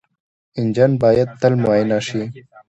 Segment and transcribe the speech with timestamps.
[0.59, 2.21] انجن باید تل معاینه شي.